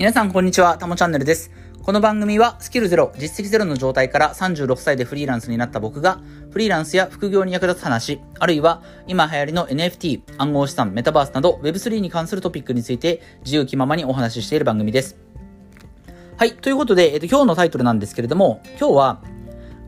[0.00, 1.50] 皆さんこんにちは、たもチャンネルです。
[1.82, 15.18] この番組はスキルゼロ、実績ゼロの状態から36歳でフリーランスになった僕が、フリーランスや副業に役立つ話、あるいは今流行りの NFT、暗号資産、メタバースなど Web3 に関するトピックについて自由気ままにお話ししている番組です。
[16.38, 19.22] はい、ということで、えっと、今日のタイトルなんですけれども、今日は、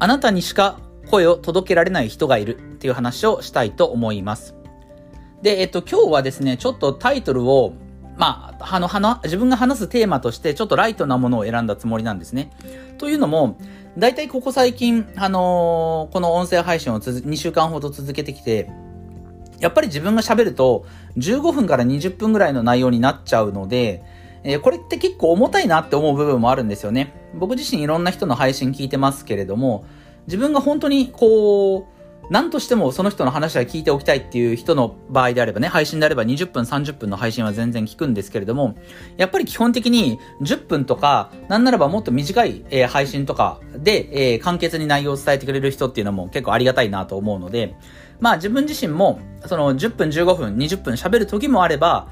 [0.00, 4.56] あなたにしか声を届けられない人がいるっていう話をしたいと思います。
[5.40, 7.74] で、えっと、今日はですね、ちょっとタイトルを
[8.20, 12.50] まあ、あの、は自分が話すテーマとしてちょっとライトなものを選んだつもりなんですね。
[12.98, 13.56] というのも、
[13.96, 18.70] 大体ここ最近、あのー、この音声配信を2週間ほど続けてきて、
[19.58, 20.84] やっぱり自分が喋ると
[21.16, 24.02] 15分から20分ぐらいの内容になっちゃうので、
[24.44, 27.14] えー、これって結構重たいなって思う部分もあるんですよね。
[27.34, 29.86] 僕自身いろんな人の配信聞いてますけれども、
[30.26, 31.99] 自分が本当にこう、
[32.30, 38.76] 何としてもその人の話は聞いておきたいっていう人の場合であればね、配信であれば20分、30分の配信は全然聞くんですけれども、
[39.16, 47.74] やっぱり基本的に10分とか、なんならばもっと短い、えー、配信とかで、えー、簡潔に内容を伝えてくれる人っていうのも結構ありがたいなと思うので、
[48.20, 52.08] まあ自分自身も、その10分、15分、20分喋る時もあれば、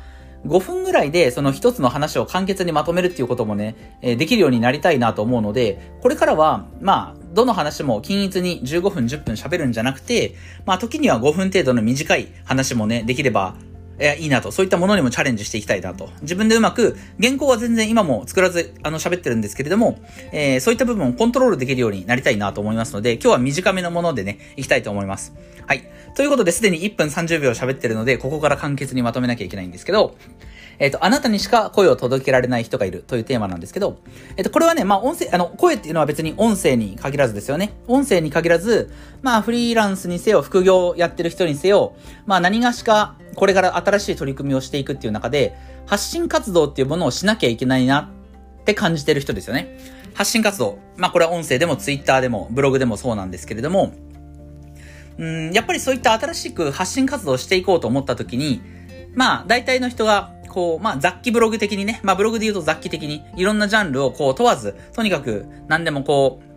[0.47, 10.35] 5分ぐらいでその一つの話を簡潔にまとめるっていうこともね、できるようになりたいなと思うので、これからは、まあ、どの話も均一に15分10分喋るんじゃなくて、
[10.67, 13.55] まあ時には5分程度の短い話もね、できれば、
[14.01, 14.53] えいいなと。
[14.53, 16.09] そういったものにもチャレンジしていきたいなと。
[16.23, 19.99] 自分でうまく、原稿は全然今も作らず、あの、喋ってるんですけれども、
[20.33, 25.35] えー、そういった部分をコントロールできるようになりたいなと思いますので、今日は短めのものでね、いきたいと思います。
[25.67, 25.89] はい。
[26.15, 30.17] ということで、すでに1分30秒喋ってるので、ここから簡潔にまとめなきゃいけないんですけど、
[30.79, 33.99] えっ、ー、と、あなたにしか声を届けられない人がいるというテーマなんですけど、
[34.37, 37.75] えっ、ー、と、これはね、まあ、音声、あの、声っていうのは別に音声に限らずですよね。
[37.87, 41.95] 音声に限らず、まあ、フリーランスにせよ、副業やってる人にせよ、
[42.27, 48.11] まあ、何がしか、これから新しい取り組みをしていくっていう中で、発信活動っていうものをしなきゃいけないな
[48.61, 49.79] って感じてる人ですよね。
[50.15, 50.79] 発信活動。
[50.97, 53.93] まあ、これは音声でもツイッターでもブログでもそうなんですけれども、
[55.19, 58.61] うん、やっぱりそういった新しく発信活動をしていこうと思った時に、
[59.15, 66.49] まあ、大体の人がこう、まあ、雑記ブログ的にね、まあ、ブログで言うと雑記的に、いろんなジャンルをこう問わず、とにかく何でもこう、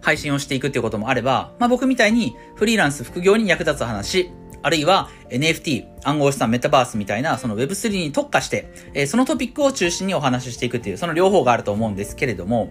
[0.00, 4.30] 配信をしていくっていうこともあれば、まあ、僕みたいにフリーランス副業に役立つ話、
[4.62, 12.70] あるいは NFT、暗号資産、メタバースみたいな、その Web3 に特化して、えー、そのトピックを中心にお話ししていくっていう、その両方があると思うんですけれども、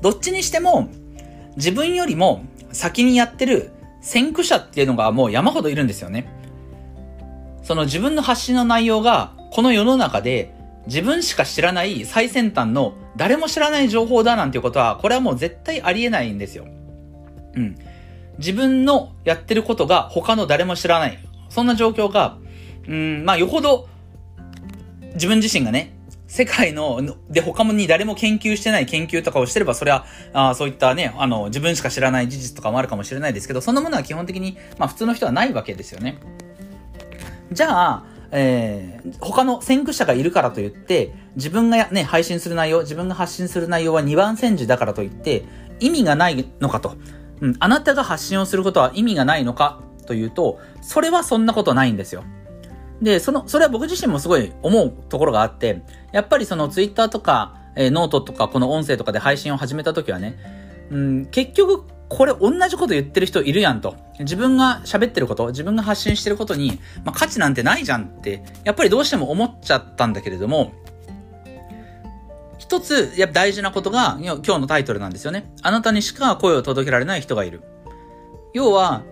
[0.00, 0.88] どっちにしても、
[1.56, 6.28] 自分よりも先にやってる先駆者っていうのがもう山ほどいるんですよね。
[7.62, 10.52] その自分の発信の内容がこの世の中で
[10.86, 16.66] 自分しか知らない最先端の誰も知らない情報だなんていうことは、これはもう絶対ありえないんですよ。
[17.54, 17.74] うん。
[18.36, 21.18] 自分のやってることが他の誰も知らない。
[21.48, 22.36] そんな状況が、
[22.86, 23.88] うん、まあよほど
[25.14, 25.96] 自分自身がね、
[26.26, 27.00] 世界の、
[27.30, 36.18] で他に誰も研究してない研究とかをしてれば、それは、あそういったね、あの、自分しか知らない事実とかもあるかもしれないですけど、そんなものは基本的に、まあ普通の人はないわけですよね。
[37.52, 45.44] じゃあ、えー、他の先駆者がいるからといって、自分がね、配信する内容、自分が発信する内容は2番煎じだからといって、
[45.80, 46.96] 意味がないのかと。
[47.40, 52.24] うん、あなたが発信をすることは意味がないのかというと、それはそんなことないんですよ。
[53.02, 55.82] で、その、それは僕自身もすごい思うところがあって、
[56.12, 60.38] やっぱりそのツイッターとか、えー、ノートとかこの音声とかで配信を始めた時はね、
[60.90, 63.96] うん、結局これ同じこと言ってる人いるやんと。
[64.20, 70.72] 自分が喋ってること、自分が発信してることに、まあ、価値なんてないじゃんって、やっぱりどうしても思っちゃったんだけれども、
[72.58, 75.52] 一つ、やっぱ大事なことが、今日のタイトルなんですよね。
[75.62, 77.62] あなたにしか声を届けられない人がいる。
[78.54, 79.02] 要は、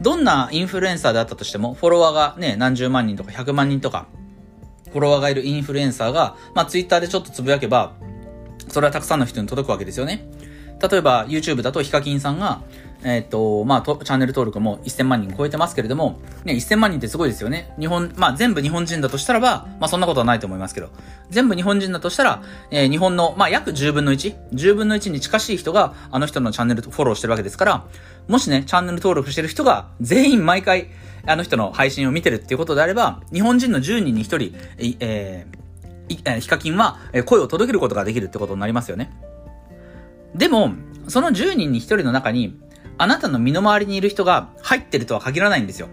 [0.00, 4.06] どんなインフルエンサーであったとしても、フォロワーがね、何十万人とか100万人とか、
[4.90, 7.94] フォロワーがいるインフルエンサーが、まあ、ツイッターでちょっとつぶやけば、
[8.68, 10.26] それはたくさんの人に届くわけですよね。
[10.88, 12.62] 例えば YouTube だとヒカキンさんが、
[13.04, 17.74] えっ、ー、と、まあ、チャンネル登録も1000万人超えてますけれども、ね、1000万人ってすごいですよね。
[17.78, 20.88] 日本、まあ、全部日本人だとしたらば、まあ、そんなことはないと思いますけど、
[21.30, 24.48] 全部日本人だとしたら、えー、日本の、まあ、約10分の 1?
[24.52, 27.84] 10分の1に近しい人が、あの人のチャンネルフォローしてるわけですから、
[28.26, 30.88] もしね、チャンネル登録してる人が、全員毎回、
[31.26, 39.10] あの人の配信を見てるっていうことであれば、日本人の10人に1人、えー、えー、ヒカキンは声を届けることができるってことになりますよね。
[40.34, 40.74] でも、
[41.08, 42.58] その10人に1人の中に、
[42.98, 45.88] あなたの身の回りにいる人が入ってるとは限らないんですよ。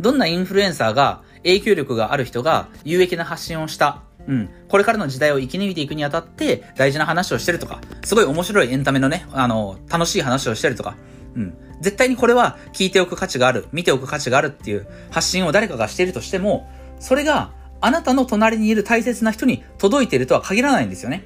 [0.00, 4.02] どんなインフルエンサーが、影響力がある人が有益な発信をした。
[4.26, 4.48] うん。
[4.68, 10.96] これからの時代を生き抜いていくにあたって大事な話をしてるとか、すごい面白いエンタメのね、あの、楽しい話をしてるとか、
[11.34, 11.54] うん。
[11.80, 16.70] 絶対にこれは聞いておく価値がある、見ておく価値があるっていう発信を誰かがしているとしても、
[17.00, 21.24] それがあなたの隣にいる大切な人に届いているとは限らないんですよね。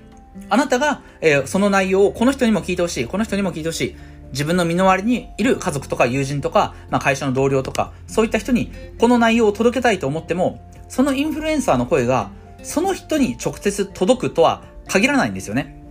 [0.48, 3.96] あなたが、えー、その内容をこの人にも聞いてほしい、この人にも聞いてほしい。
[4.32, 12.30] 自分の身の回りにいる家族とか友人とか、まあ、会社の同僚とか、そういった人にこの内容を届けたいと思っても、そのインフルエンサーの声が、
[12.62, 15.82] その人に直接届くとは限らないんですよね。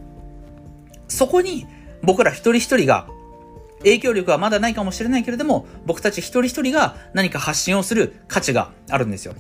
[1.07, 1.65] そこに
[2.01, 3.07] 僕ら一人一人が
[3.79, 9.35] 影響力はまだないかもしれないけれども、僕たち一人一人が何か発信をする価値があるんですよ。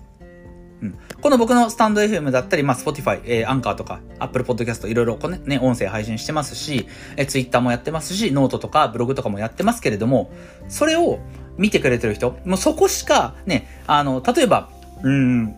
[0.81, 10.31] うん、この僕のスタンド FM だったり、まあ、Spotify、えー、アンカーとか、Apple Podcast いろいろこね、ね、音声配信してますし、えー、Twitter もやってますし、ノートとかブログとかもやってますけれども、
[10.67, 11.19] それを
[11.57, 14.69] 見てくれてる人、もうそこしか、ね、あの、例えば、
[15.03, 15.55] うん、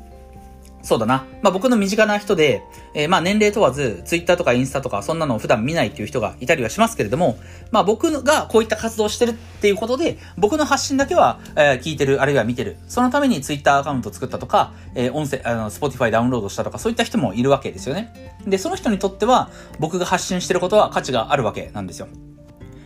[0.88, 1.26] そうだな。
[1.42, 2.64] まあ僕の身近な人で、
[2.94, 7.38] えー、まあ年齢問わず、ツイッターとかインスタとかそんなのを普段見ないっていう人がいたりはしますけれども、
[7.72, 12.78] まあ僕がこういった活動をしてるっていうことで、僕の発信だけは、えー、聞いてる、あるいは見てる。
[12.88, 18.40] そのためにツイッターアカウント作ったとか、えー、音声、あの、スポティファイダウンロードしたとか、そういった人もいるわけですよね。
[18.48, 19.50] で、その人にとっては、
[19.80, 22.08] 僕が発信してることは価値があるわけなんですよ。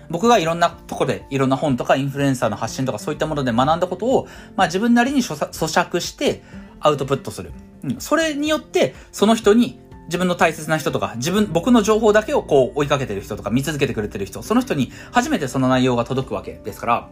[0.10, 6.42] 僕がいろんなとこで、いろんな本とかインフルエンサーの発信とかそういったもので学んだことを、まあ自分なりに咀嚼して、
[6.82, 7.52] アウトプットする。
[7.84, 8.02] うん。
[8.02, 17.10] それによって、その人に自分の大切な人とか、自分、僕の情報だけをこう追いかけてる人とか見続けてくれてる人、その人に初めてその内容が届くわけですから、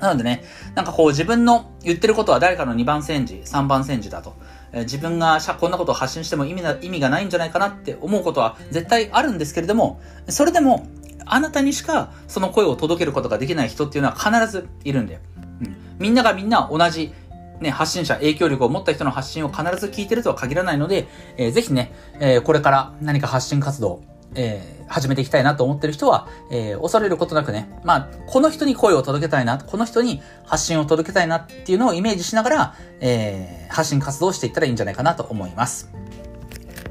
[0.00, 0.44] なのでね、
[0.74, 4.34] なんかこう自分の言ってることは誰かの2番煎じ、3番煎じだと。
[4.72, 10.86] え自分がこんなことを発信しても意味な意味がないんじゃないかなって思うことは絶対あるんですけれども、それでも、
[11.26, 15.20] あなたにしかその声を届けることができない人っていうのは必ずいるんだよ。
[15.62, 15.76] うん。
[15.98, 17.12] みんながみんな同じ
[17.60, 24.02] ね、発信者、影響力を持った人の発信を必ず聞いてるとは限らないので、えー、ぜひね、えー、これから何か発信活動、
[24.34, 35.90] えー、始めていきたいなと思ってる人は、えー、恐れることなくね、まあ、この人に声を届けたいな、この人に発信を届けたいなっていうのをイメージしながら、えー、発信活動していったらいいんじゃないかなと思います。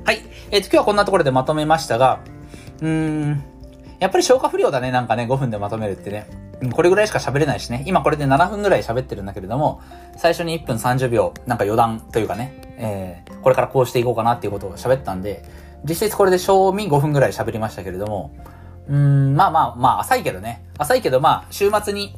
[0.05, 0.21] はい。
[0.51, 2.19] えっ、ー、と、今日はこんなところでまとめましたが、
[2.81, 3.43] うーん、
[3.99, 6.48] やっぱり消化不良だね、なんかね、5分でまとめるってね。
[6.73, 7.83] これぐらいしか喋れないしね。
[7.85, 9.81] 今これで7分ぐらい喋ってるんだけれども、
[10.17, 15.43] 最初に1分30秒、なんか余談というかね、えー、これからこうしていこうかなっていうことを喋ったんで、
[15.85, 18.35] 実質これで賞味5分ぐらい喋りましたけれども、
[18.89, 20.65] うん、まあまあまあ、浅いけどね。
[20.77, 22.15] 浅いけどまあ、週末に、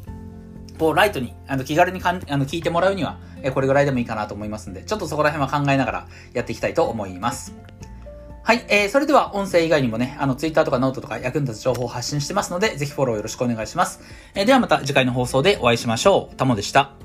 [0.80, 7.54] こう、ライトに、あの、気軽にかんあの聞いてもらうには、えこれぐらいでもいいかなと思いますんで、ちょっとそこら辺は考えながらやっていきたいと思います。
[8.44, 8.66] はい。
[8.70, 14.02] えー、それでは音声以外にもね、あの、ツイッターとかノートとか役に立つ情報を発信してますので、ぜひフォローよろしくお願いします。
[14.34, 16.36] えー、ではまた次回の放送でお会いしましょう。
[16.36, 17.01] タモでした。